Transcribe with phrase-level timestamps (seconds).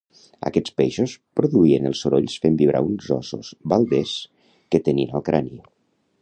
[0.49, 4.15] Aquests peixos produïen els sorolls fent vibrar uns ossos balders
[4.75, 5.63] que tenien al crani